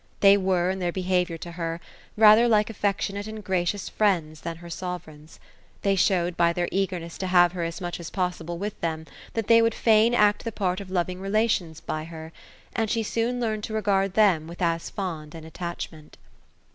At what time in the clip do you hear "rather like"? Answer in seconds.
2.17-2.71